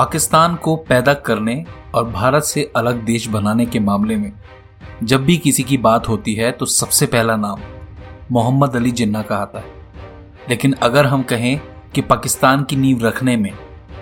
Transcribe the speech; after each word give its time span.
पाकिस्तान 0.00 0.54
को 0.54 0.74
पैदा 0.88 1.12
करने 1.14 1.54
और 1.94 2.04
भारत 2.10 2.42
से 2.42 2.62
अलग 2.76 3.02
देश 3.04 3.26
बनाने 3.28 3.64
के 3.66 3.78
मामले 3.78 4.16
में 4.16 4.32
जब 5.02 5.24
भी 5.24 5.36
किसी 5.36 5.62
की 5.62 5.76
बात 5.78 6.08
होती 6.08 6.34
है 6.34 6.50
तो 6.52 6.66
सबसे 6.66 7.06
पहला 7.06 7.34
नाम 7.36 7.60
मोहम्मद 8.32 8.76
अली 8.76 8.90
जिन्ना 8.90 9.22
का 9.22 9.36
आता 9.36 9.58
है। 9.58 9.72
लेकिन 10.48 10.72
अगर 10.82 11.06
हम 11.06 11.22
कहें 11.22 11.60
कि 11.94 12.00
पाकिस्तान 12.02 12.64
की 12.64 12.76
नींव 12.76 13.04
रखने 13.06 13.36
में 13.36 13.50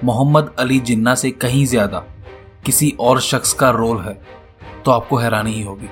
मोहम्मद 0.05 0.55
अली 0.59 0.79
जिन्ना 0.81 1.15
से 1.15 1.31
कहीं 1.31 1.65
ज़्यादा 1.67 2.05
किसी 2.67 2.91
और 3.01 3.21
शख्स 3.21 3.53
का 3.53 3.71
रोल 3.71 4.01
है 4.01 4.15
तो 4.85 4.91
आपको 4.91 5.17
हैरानी 5.17 5.53
ही 5.53 5.63
होगी। 5.63 5.89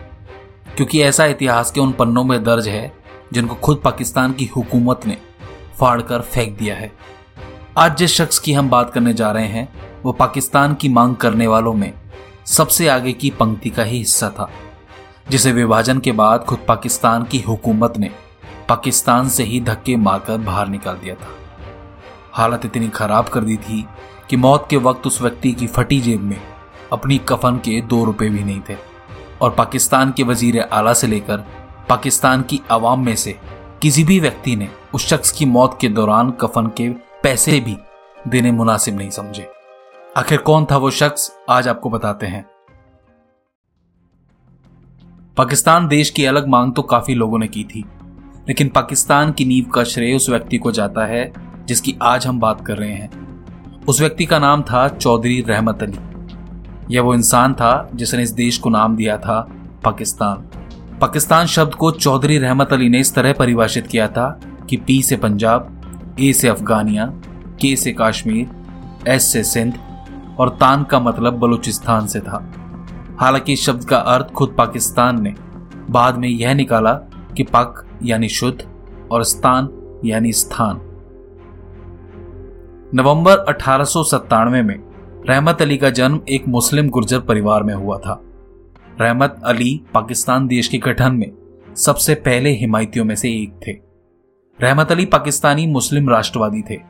क्योंकि 0.77 1.03
ऐसा 1.03 1.27
इतिहास 1.27 1.71
के 1.71 1.81
उन 1.81 1.93
पन्नों 1.93 2.25
में 2.25 2.43
दर्ज 2.45 2.69
है 2.69 2.93
जिनको 3.33 3.55
खुद 3.57 3.81
पाकिस्तान 3.85 4.33
की 4.33 4.47
हुकूमत 4.47 5.07
ने 5.07 5.17
फाड़कर 5.81 6.21
फेंक 6.23 6.57
दिया 6.59 6.77
है। 6.77 6.93
आज 7.79 7.97
जिस 7.97 8.15
शख्स 8.15 8.39
की 8.39 8.53
हम 8.53 8.71
बात 8.71 8.93
करने 8.93 9.13
जा 9.15 9.31
रहे 9.31 9.47
हैं 9.47 9.86
वो 10.07 10.13
पाकिस्तान 10.13 10.75
की 10.75 10.89
मांग 10.89 11.15
करने 11.17 11.47
वालों 11.47 11.73
में 11.75 11.93
सबसे 12.47 12.87
आगे 12.89 13.13
की 13.13 13.31
पंक्ति 13.31 13.71
का 13.71 13.83
ही 13.83 13.99
हिस्सा 13.99 14.29
था, 14.31 14.49
जिसे 15.31 15.53
विभाजन 15.53 15.99
के 15.99 16.13
बाद 16.13 16.45
खुद 16.45 16.59
पाकिस्तान 16.69 17.25
की 17.25 17.39
हुकूमत 17.39 17.97
ने 17.99 18.11
पाकिस्तान 18.69 19.29
से 19.29 19.45
ही 19.45 19.61
धक्के 19.61 19.97
मारकर 19.97 20.37
बाहर 20.39 20.69
निकाल 20.69 20.97
दिया 20.97 21.15
था। 21.15 21.31
हालत 22.33 22.65
इतनी 22.65 22.89
खराब 22.89 23.29
कर 23.29 23.41
दी 23.41 23.57
थी 23.57 23.85
कि 24.31 24.37
मौत 24.37 24.67
के 24.71 24.77
वक्त 24.77 25.07
उस 25.07 25.21
व्यक्ति 25.23 25.53
की 25.53 25.67
फटी 25.67 26.01
जेब 26.01 26.21
में 26.21 26.41
अपनी 26.93 27.19
कफन 27.29 27.57
के 27.57 27.81
दो 27.81 28.05
रुपए 28.05 28.29
भी 28.29 28.45
नहीं 28.45 28.61
थे 28.61 28.77
और 29.41 29.55
पाकिस्तान 29.55 30.13
के 30.13 30.23
वज़ीर 30.23 30.61
आला 30.61 30.93
से 30.93 31.07
लेकर 31.07 31.45
पाकिस्तान 31.89 32.43
की 32.43 32.61
आवाम 32.71 33.05
में 33.05 33.15
से 33.17 33.39
किसी 33.83 34.05
भी 34.05 34.21
व्यक्ति 34.21 34.57
ने 34.57 34.69
उस 34.95 35.09
शख्स 35.09 35.33
की 35.33 35.47
मौत 35.47 35.79
के 35.81 35.89
दौरान 35.89 36.31
कफन 36.41 36.73
के 36.77 36.89
पैसे 37.23 37.61
भी 37.61 37.77
देने 38.29 38.53
मुनासिब 38.53 38.97
नहीं 38.99 39.11
समझे। 39.11 39.56
आखिर 40.17 40.39
कौन 40.39 40.65
था 40.65 40.77
वो 40.77 40.91
शख्स, 40.91 41.33
आज 41.51 41.67
आपको 41.69 41.91
बताते 41.91 42.27
हैं। 42.27 42.45
पाकिस्तान 45.37 45.89
देश 45.89 46.11
की 46.11 46.25
अलग 46.25 46.47
मांग 46.49 46.73
तो 46.75 46.83
काफ़ी 46.83 47.15
लोगों 47.15 47.39
ने 47.39 47.49
की 47.49 47.65
थी, 47.65 47.85
लेकिन 48.49 48.69
पाकिस्तान 48.69 49.33
की 49.33 49.45
नींव 49.45 49.65
का 49.65 49.85
श्रेय 49.85 50.15
उस 50.17 50.31
व्यक्ति 50.31 50.59
को 50.59 50.73
जाता 50.73 51.07
है, 51.07 51.33
जिसकी 51.67 51.97
आज 52.03 52.27
हम 52.27 52.41
बात 52.41 52.67
कर 52.67 52.77
रहे 52.77 52.93
हैं। 52.93 53.85
उस 53.85 54.01
व्यक्ति 54.01 54.25
का 54.25 54.39
नाम 54.39 54.63
था 54.63 54.89
चौधरी 54.89 55.41
रहमत 55.41 55.83
अली। 55.83 55.99
यह 56.95 57.03
वो 57.03 57.15
इंसान 57.15 57.55
था 57.55 57.89
जिसने 57.95 58.23
इस 58.23 58.31
देश 58.31 58.59
को 58.59 58.71
नाम 58.71 58.97
दिया 58.97 59.19
था 59.19 59.41
पाकिस्तान। 59.85 60.37
पाकिस्तान 60.99 61.47
शब्द 61.47 61.75
को 61.75 61.91
चौधरी 61.91 62.39
रहमत 62.39 62.73
अली 62.73 62.89
ने 62.89 63.01
इस 63.01 63.15
तरह 63.15 63.33
परिभाषित 63.33 63.87
किया 63.87 64.09
था 64.09 64.29
कि 64.71 64.77
पी 64.77 65.03
से 65.03 65.17
पंजाब, 65.17 66.17
ए 66.21 66.33
से 66.33 66.49
अफगानिया, 66.49 67.07
के 67.61 67.77
से 67.77 67.97
कश्मीर, 68.01 68.51
एस 69.09 69.33
से 69.33 69.45
सिंध 69.45 69.79
और 70.39 70.49
तान 70.49 70.85
का 70.85 71.01
मतलब 71.01 71.35
बलूचिस्तान 71.35 72.07
से 72.07 72.21
था। 72.21 72.53
हालाँकि 73.21 73.53
इस 73.53 73.67
शब्द 73.67 73.85
का 73.85 73.97
अर्थ 73.97 74.27
खुद 74.27 74.55
पाकिस्तान 74.59 75.23
ने, 75.23 75.35
बाद 75.91 76.17
में 76.17 76.29
यह 76.29 76.55
निकाला 76.55 76.93
कि 77.37 77.43
पाक 77.43 77.87
यानी 78.03 78.29
शुद्ध 78.29 78.69
और 79.11 79.23
स्थान 79.23 79.69
यानी 80.05 80.33
स्थान। 80.33 80.81
नवंबर 82.95 83.39
अठारह 83.39 83.85
में 84.63 84.87
रहमत 85.29 85.63
अली 85.63 85.77
का 85.77 85.91
जन्म 85.91 86.21
एक 86.29 86.49
मुस्लिम 86.49 86.89
गुर्जर 86.89 87.21
परिवार 87.21 87.63
में 87.63 87.75
हुआ 87.75 87.99
था। 87.99 88.23
रहमत 89.01 89.41
अली 89.45 89.83
पाकिस्तान 89.95 90.47
देश 90.47 90.69
के 90.69 90.79
गठन 90.79 91.15
में 91.15 91.33
सबसे 91.77 92.15
पहले 92.15 92.51
हिमायतियों 92.51 93.05
में 93.05 93.15
से 93.15 93.31
एक 93.31 93.61
थे। 93.67 93.73
रहमत 94.61 94.93
अली 94.93 95.07
पाकिस्तानी 95.07 95.67
मुस्लिम 95.67 96.11
राष्ट्रवादी 96.11 96.63
थे। 96.71 96.81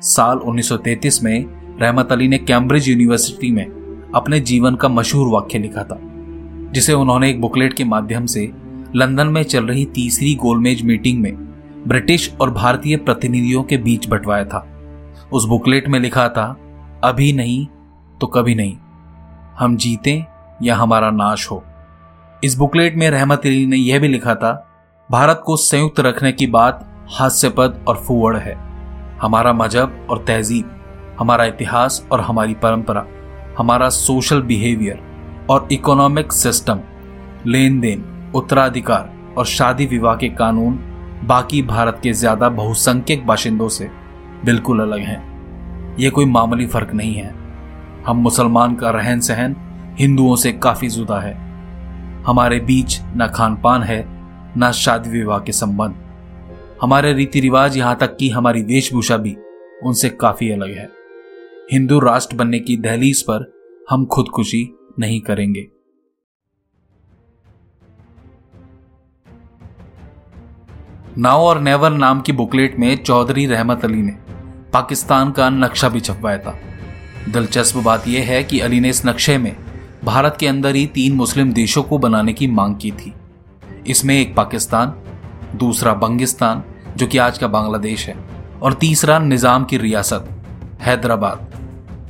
साल 0.00 0.38
1933 0.38 1.22
में 1.22 1.63
रहमत 1.80 2.12
अली 2.12 2.28
ने 2.28 2.38
कैम्ब्रिज 2.38 2.88
यूनिवर्सिटी 2.88 3.50
में 3.50 3.64
अपने 4.14 4.40
जीवन 4.40 4.74
का 4.74 4.88
मशहूर 4.88 5.28
वाक्य 5.28 5.58
लिखा 5.58 5.82
था, 5.82 5.98
जिसे 6.72 6.92
उन्होंने 6.92 7.30
एक 7.30 7.40
बुकलेट 7.40 7.72
के 7.72 7.84
माध्यम 7.84 8.26
से 8.26 8.50
लंदन 8.96 9.26
में 9.26 9.42
चल 9.42 9.64
रही 9.64 9.84
तीसरी 9.84 10.34
गोलमेज 10.34 10.82
मीटिंग 10.82 11.20
में 11.20 11.32
ब्रिटिश 11.88 12.32
और 12.40 12.50
भारतीय 12.50 12.96
प्रतिनिधियों 12.96 13.62
के 13.62 13.76
बीच 13.76 14.08
बंटवाया 14.08 14.44
था। 14.44 14.66
उस 15.32 15.44
बुकलेट 15.44 15.88
में 15.88 15.98
लिखा 16.00 16.28
था, 16.28 16.44
अभी 17.04 17.32
नहीं 17.32 17.66
तो 18.20 18.26
कभी 18.26 18.54
नहीं, 18.54 18.76
हम 19.58 19.76
जीते 19.76 20.24
या 20.62 20.76
हमारा 20.76 21.10
नाश 21.10 21.50
हो। 21.50 21.62
इस 22.42 22.56
बुकलेट 22.56 22.96
में 22.96 23.08
रहमत 23.10 23.46
अली 23.46 23.66
ने 23.66 23.76
यह 23.76 23.98
भी 23.98 24.08
लिखा 24.08 24.34
था, 24.34 24.52
भारत 25.10 25.42
को 25.46 25.56
संयुक्त 25.56 26.00
रखने 26.00 26.32
की 26.32 26.46
बात 26.46 26.88
हास्यपद 27.10 27.84
और 27.88 27.96
फुवड़ 27.96 28.36
है। 28.36 28.54
हमारा 29.20 29.52
मज़हब 29.52 30.06
और 30.10 30.24
तहजीब 30.26 30.73
हमारा 31.18 31.44
इतिहास 31.44 32.06
और 32.12 32.20
हमारी 32.20 32.54
परंपरा, 32.54 33.06
हमारा 33.58 33.88
सोशल 33.88 34.42
बिहेवियर 34.42 35.02
और 35.50 35.68
इकोनॉमिक 35.72 36.32
सिस्टम 36.32 36.80
लेन 37.46 37.78
देन 37.80 38.04
उत्तराधिकार 38.34 39.12
और 39.38 39.46
शादी 39.46 39.86
विवाह 39.86 40.16
के 40.16 40.28
कानून, 40.30 40.78
बाकी 41.24 41.62
भारत 41.62 42.00
के 42.02 42.12
ज़्यादा 42.12 42.48
बहुसंख्यक 42.48 43.26
बाशिंदों 43.26 43.68
से 43.68 43.90
बिल्कुल 44.44 44.80
अलग 44.80 45.00
हैं। 45.00 45.96
ये 45.98 46.10
कोई 46.10 46.24
मामूली 46.26 46.66
फ़र्क 46.66 46.92
नहीं 46.94 47.14
है। 47.14 47.34
हम 48.06 48.16
मुसलमान 48.16 48.74
का 48.74 48.90
रहन 48.90 49.20
सहन 49.20 49.56
हिंदुओं 49.98 50.34
से 50.36 50.52
काफ़ी 50.52 50.88
जुदा 50.88 51.20
है। 51.20 51.32
हमारे 52.26 52.58
बीच 52.60 53.00
न 53.16 53.26
खान 53.34 53.56
पान 53.56 53.82
है, 53.82 54.04
न 54.58 54.70
शादी 54.72 55.10
विवाह 55.10 55.38
के 55.38 55.52
संबंध। 55.52 55.94
हमारे 56.82 57.12
रीति 57.12 57.40
रिवाज 57.40 57.76
यहाँ 57.76 57.96
तक 57.96 58.16
कि 58.16 58.30
हमारी 58.30 58.62
वेशभूषा 58.62 59.16
भी 59.16 59.36
उनसे 59.82 60.08
काफ़ी 60.10 60.50
अलग 60.50 60.76
है। 60.76 60.88
हिंदू 61.72 61.98
राष्ट्र 61.98 62.36
बनने 62.36 62.58
की 62.58 62.76
दहलीज 62.76 63.22
पर 63.22 63.52
हम 63.90 64.06
खुदकुशी 64.06 64.74
नहीं 64.98 65.20
करेंगे। 65.20 65.66
नाउ 71.18 71.40
और 71.40 71.60
नेवर 71.60 71.90
नाम 71.90 72.20
की 72.20 72.32
बुकलेट 72.32 72.78
में 72.78 72.96
चौधरी 72.96 73.46
रहमत 73.46 73.84
अली 73.84 74.02
ने 74.02 74.12
पाकिस्तान 74.72 75.32
का 75.32 75.50
नक्शा 75.50 75.88
भी 75.88 76.00
छपवाया 76.00 76.38
था। 76.38 76.58
दिलचस्प 77.32 77.76
बात 77.76 78.08
यह 78.08 78.24
है 78.24 78.44
कि 78.44 78.60
अली 78.60 78.80
ने 78.80 78.88
इस 78.88 79.06
नक्शे 79.06 79.38
में 79.38 79.56
भारत 80.04 80.36
के 80.40 80.46
अंदर 80.46 80.74
ही 80.74 80.86
तीन 80.86 81.12
मुस्लिम 81.12 81.52
देशों 81.52 81.82
को 81.82 81.98
बनाने 81.98 82.32
की 82.32 82.46
मांग 82.46 82.76
की 82.76 82.90
थी। 82.90 83.12
इसमें 83.86 84.20
एक 84.20 84.36
पाकिस्तान, 84.36 84.94
दूसरा 85.56 85.94
बंगिस्तान, 85.94 86.62
जो 86.96 87.06
कि 87.06 87.18
आज 87.18 87.38
का 87.38 87.48
बांग्लादेश 87.48 88.08
है, 88.08 88.16
और 88.62 88.72
तीसरा 88.72 89.18
निज़ाम 89.18 89.64
की 89.64 89.78
रियासत। 89.78 90.30
हैदराबाद, 90.84 91.46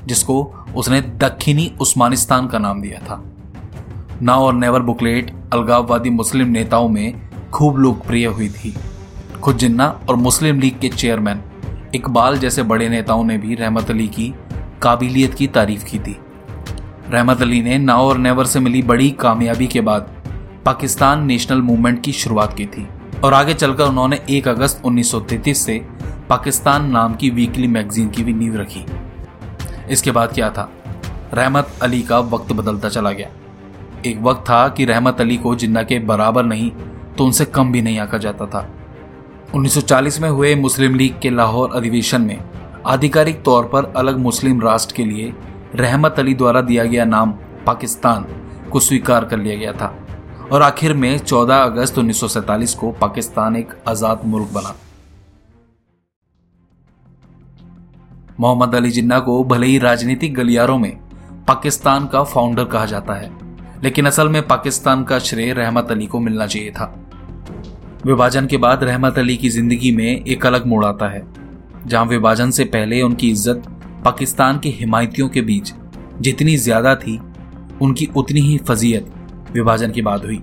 जिसको 0.06 0.42
उसने 0.76 1.00
दक्षिणी 1.00 1.72
उस्मानिस्तान 1.80 2.46
का 2.46 2.58
नाम 2.58 2.80
दिया 2.82 2.98
था। 2.98 3.22
नाउ 4.22 4.42
और 4.42 4.54
नेवर 4.54 4.80
बुकलेट 4.80 5.34
अलगाववादी 5.52 6.10
मुस्लिम 6.10 6.48
नेताओं 6.48 6.88
में 6.88 7.30
खूब 7.52 7.76
लोकप्रिय 7.76 8.26
हुई 8.26 8.48
थी। 8.48 8.74
खुद 9.42 9.56
जिन्ना 9.56 9.86
और 10.08 10.16
मुस्लिम 10.16 10.60
लीग 10.60 10.78
के 10.80 10.88
चेयरमैन 10.88 11.42
इकबाल 11.94 12.38
जैसे 12.38 12.62
बड़े 12.62 12.88
नेताओं 12.88 13.24
ने 13.24 13.38
भी 13.38 13.54
रहमत 13.54 13.90
अली 13.90 14.08
की 14.08 14.34
काबिलियत 14.82 15.34
की 15.34 15.46
तारीफ़ 15.46 15.84
की 15.84 15.98
थी। 15.98 16.16
रहमत 17.10 17.42
अली 17.42 17.62
ने 17.62 17.78
नाउ 17.78 18.02
और 18.02 18.18
नेवर 18.18 18.44
से 18.44 18.60
मिली 18.60 18.82
बड़ी 18.82 19.10
कामयाबी 19.10 19.66
के 19.66 19.80
बाद 19.80 20.10
पाकिस्तान 20.64 21.24
नेशनल 21.26 21.62
मूवमेंट 21.62 22.02
की 22.02 22.12
शुरुआत 22.12 22.54
की 22.54 22.66
थी 22.66 22.88
और 23.24 23.34
आगे 23.34 23.54
चलकर 23.54 23.84
उन्होंने 23.84 24.20
1 24.30 24.48
अगस्त 24.48 24.82
1933 24.84 25.64
से 25.66 25.86
पाकिस्तान 26.28 26.90
नाम 26.90 27.14
की 27.14 27.28
वीकली 27.30 27.66
मैगजीन 27.68 28.08
की 28.08 28.22
भी 28.24 28.32
नींव 28.32 28.56
रखी। 28.56 28.84
इसके 29.90 30.10
बाद 30.10 30.32
क्या 30.32 30.48
था? 30.50 30.68
रहमत 31.34 31.72
अली 31.82 32.00
का 32.02 32.18
वक्त 32.18 32.52
बदलता 32.52 32.88
चला 32.88 33.10
गया। 33.10 33.28
एक 34.06 34.20
वक्त 34.22 34.40
था 34.40 34.68
कि 34.68 34.84
रहमत 34.84 35.20
अली 35.20 35.36
को 35.36 35.54
जिन्ना 35.54 35.82
के 35.82 35.98
बराबर 36.00 36.44
नहीं 36.44 36.70
तो 37.18 37.24
उनसे 37.24 37.44
कम 37.44 37.72
भी 37.72 37.82
नहीं 37.82 37.98
आका 37.98 38.18
जाता 38.18 38.46
था। 38.46 38.66
1940 39.54 40.20
में 40.20 40.28
हुए 40.28 40.54
मुस्लिम 40.54 40.94
लीग 40.94 41.18
के 41.20 41.30
लाहौर 41.30 41.74
अधिवेशन 41.76 42.22
में 42.22 42.38
आधिकारिक 42.86 43.42
तौर 43.42 43.64
पर 43.64 43.92
अलग 43.96 44.18
मुस्लिम 44.18 44.60
राष्ट्र 44.60 44.94
के 44.94 45.04
लिए 45.04 45.32
रहमत 45.74 46.18
अली 46.18 46.34
द्वारा 46.34 46.60
दिया 46.62 46.84
गया 46.84 47.04
नाम 47.04 47.32
पाकिस्तान 47.66 48.26
को 48.72 48.80
स्वीकार 48.80 49.24
कर 49.24 49.38
लिया 49.38 49.56
गया 49.56 49.72
था। 49.72 49.94
और 50.52 50.62
आखिर 50.62 50.94
में 50.94 51.18
14 51.18 51.62
अगस्त 51.62 51.98
1947 51.98 52.74
को 52.74 52.90
पाकिस्तान 52.92 53.56
एक 53.56 53.76
आज़ाद 53.88 54.20
मुल्क 54.24 54.50
बना। 54.54 54.74
मोहम्मद 58.40 58.74
अली 58.74 58.90
जिन्ना 58.90 59.18
को 59.20 59.42
भले 59.44 59.66
ही 59.66 59.78
राजनीतिक 59.78 60.34
गलियारों 60.34 60.78
में 60.78 60.92
पाकिस्तान 61.48 62.06
का 62.06 62.22
फाउंडर 62.24 62.64
कहा 62.64 62.86
जाता 62.86 63.14
है, 63.14 63.30
लेकिन 63.82 64.06
असल 64.06 64.28
में 64.28 64.40
पाकिस्तान 64.48 65.04
का 65.04 65.18
श्रेय 65.18 65.52
रहमत 65.52 65.90
अली 65.90 66.06
को 66.06 66.20
मिलना 66.20 66.46
चाहिए 66.46 66.70
था। 66.70 66.94
विभाजन 68.06 68.46
के 68.46 68.56
बाद 68.56 68.82
रहमत 68.84 69.18
अली 69.18 69.36
की 69.36 69.48
ज़िंदगी 69.48 69.90
में 69.92 70.06
एक 70.06 70.46
अलग 70.46 70.66
मोड़ 70.66 70.84
आता 70.84 71.08
है, 71.08 71.22
जहाँ 71.86 72.04
विभाजन 72.06 72.50
से 72.50 72.64
पहले 72.66 73.00
उनकी 73.02 73.28
इज़्ज़त 73.30 73.62
पाकिस्तान 74.04 74.58
के 74.58 74.68
हिमायतियों 74.70 75.28
के 75.28 75.42
बीच 75.42 75.72
जितनी 76.20 76.56
ज़्यादा 76.56 76.94
थी, 76.96 77.18
उनकी 77.82 78.08
उतनी 78.16 78.40
ही 78.40 78.58
फजीयत 78.68 79.12
विभाजन 79.52 79.90
के 79.90 80.02
बाद 80.02 80.24
हुई। 80.24 80.40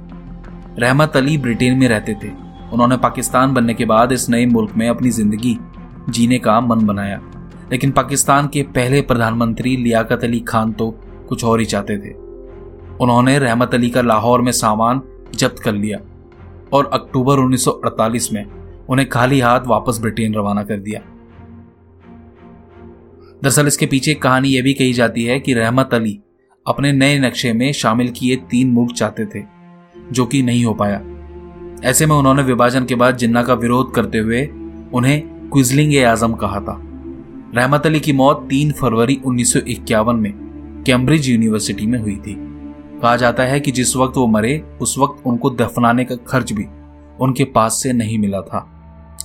रहमत 0.80 1.18
अली 1.18 1.38
ब्रिटेन 1.40 1.78
में 1.78 1.88
रहते 1.88 2.14
थे। 2.14 2.32
उन्होंने 2.74 2.98
पाकिस्तान 3.00 3.54
बनने 3.54 3.74
के 3.74 3.86
बाद 3.86 4.12
इस 4.12 4.30
नए 4.30 4.46
मुल्क 4.48 4.74
में 4.78 4.88
अपनी 4.90 5.10
ज़िंदगी 5.12 5.58
जीने 6.10 6.40
का 6.40 6.60
मन 6.62 6.86
बनाया। 6.86 7.20
लेकिन 7.72 7.92
पाकिस्तान 7.92 8.48
के 8.48 8.64
पहले 8.64 9.02
प्रधानमंत्री 9.02 9.78
लियाकत 9.78 10.24
अली 10.24 10.40
खान 10.40 10.74
तो 10.74 11.00
कुछ 11.30 11.44
और 11.44 11.60
ही 11.60 11.66
चाहते 11.66 11.98
थे। 11.98 12.14
उन्होंने 13.02 13.40
रहमत 13.40 13.74
अली 13.74 13.90
का 13.90 14.02
लाहौर 14.02 14.42
में 14.42 14.52
सामान 14.52 15.02
जब्त 15.36 15.60
कर 15.60 15.74
लिया 15.74 16.00
और 16.74 16.90
अक्टूबर 16.94 17.40
1948 17.40 18.34
में 18.34 18.46
उन्हें 18.90 19.10
खाली 19.10 19.40
हाथ 19.40 19.60
वापस 19.68 20.00
ब्रिटेन 20.02 20.34
रवाना 20.34 20.64
कर 20.64 20.78
दिया। 20.78 21.02
दरअसल 23.44 23.68
इसके 23.68 23.86
पीछे 23.86 24.14
कहानी 24.14 24.50
यह 24.50 24.64
भी 24.64 24.74
कही 24.74 24.94
जाती 24.94 25.24
है 25.24 25.40
कि 25.40 25.54
रहमत 25.54 25.94
अली 25.94 26.20
अपने 26.68 26.92
नए 26.92 27.20
नक्शे 27.20 27.54
में 27.54 27.74
शामिल 27.74 28.10
किए 28.10 28.36
तीन 28.36 28.72
मुल्क 28.72 28.92
चाहते 28.92 29.26
थे, 29.26 29.44
जो 30.12 30.26
कि 30.26 30.42
नहीं 30.42 30.66
हो 30.66 30.74
पाया। 30.74 31.02
ऐसे 31.84 32.06
में 32.06 32.16
उन्होंने 32.16 32.44
विभाजन 32.44 32.86
के 32.86 32.96
बाद 32.96 33.18
जिन्ना 33.18 33.44
का 33.44 33.54
विरोध 33.54 33.94
करते 33.94 34.18
हुए 34.18 34.50
उन्हें 34.94 35.22
क्विजलिंग 35.50 36.06
आज़म 36.06 36.34
कहा 36.34 36.60
था। 36.60 36.88
रहमत 37.56 37.86
अली 37.86 38.00
की 38.00 38.14
मौत 38.14 38.48
3 38.50 38.72
फरवरी 38.72 39.20
उन्नीस 39.26 39.54
सौ 39.54 39.60
इक्यावन 39.60 40.16
में 40.16 40.84
कैम्ब्रिज 40.86 41.28
यूनिवर्सिटी 41.30 41.86
में 41.86 41.98
हुई 42.00 42.16
थी। 42.18 42.36
कहा 43.02 43.16
जाता 43.16 43.44
है 43.44 43.60
कि 43.60 43.72
जिस 43.72 43.96
वक्त 43.96 44.18
वो 44.18 44.28
मरे, 44.28 44.64
उस 44.82 44.98
वक्त 45.00 45.28
उनको 45.28 45.50
दफनाने 45.50 46.06
का 46.06 46.16
खर्च 46.28 46.54
भी 46.54 46.66
उनके 47.22 47.44
पास 47.46 47.80
से 47.84 47.94
नहीं 47.94 48.18
मिला 48.20 48.42
था। 48.42 48.68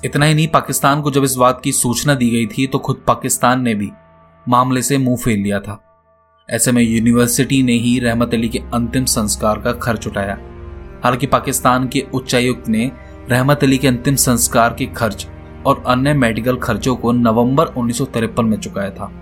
इतना 0.05 0.26
ही 0.26 0.34
नहीं, 0.34 0.49
पाकिस्तान 0.49 1.00
को 1.00 1.11
जब 1.11 1.25
इस 1.25 1.34
बात 1.34 1.61
की 1.64 1.73
सूचना 1.73 2.14
दी 2.14 2.31
गई 2.31 2.46
थी 2.46 2.67
तो 2.67 2.78
खुद 2.78 3.02
पाकिस्तान 3.06 3.62
ने 3.62 3.75
भी 3.75 3.90
मामले 4.46 4.82
से 4.82 4.99
मुँह 4.99 5.17
फेर 5.17 5.38
लिया 5.38 5.61
था। 5.61 5.81
ऐसे 6.49 6.73
में 6.73 6.82
यूनिवर्सिटी 6.82 7.62
ने 7.62 7.73
ही 7.73 7.99
रहमत 7.99 8.34
अली 8.34 8.49
के 8.49 8.58
अंतिम 8.75 9.05
संस्कार 9.05 9.61
का 9.61 9.73
खर्च 9.73 10.06
उठाया। 10.06 10.38
हालाँकि 11.05 11.26
पाकिस्तान 11.26 11.88
के 11.88 12.05
उच्चायुक्त 12.14 12.69
ने 12.69 12.90
रहमत 13.31 13.64
अली 13.64 13.78
के 13.78 13.88
अंतिम 13.88 14.14
संस्कार 14.17 14.75
के 14.78 14.87
खर्च 14.87 15.26
और 15.67 15.83
अन्य 15.87 16.13
मेडिकल 16.15 16.57
खर्चों 16.57 16.97
को 16.97 17.13
नवंबर 17.13 17.67
उन्नीस 17.67 17.99
सौ 17.99 18.05
तिरपन 18.05 18.45
में 18.45 18.57
चुकाया 18.57 18.91
था। 18.91 19.13